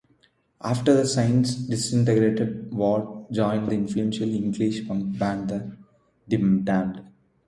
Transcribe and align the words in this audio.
After 0.63 0.95
The 0.95 1.05
Saints 1.05 1.53
disintegrated, 1.53 2.73
Ward 2.73 3.31
joined 3.31 3.67
the 3.67 3.75
influential 3.75 4.33
English 4.33 4.87
punk 4.87 5.15
band 5.19 5.49
The 6.27 6.37
Damned. 6.37 7.03